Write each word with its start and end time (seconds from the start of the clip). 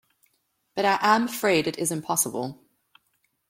But 0.75 0.83
I 0.83 0.97
am 0.99 1.25
afraid 1.25 1.67
it 1.67 1.77
is 1.77 1.91
impossible. 1.91 2.59